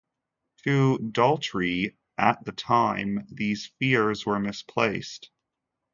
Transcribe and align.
To 0.63 0.97
Daltrey, 0.97 1.95
at 2.17 2.43
the 2.43 2.53
time, 2.53 3.27
these 3.29 3.67
fears 3.77 4.25
were 4.25 4.39
misplaced. 4.39 5.29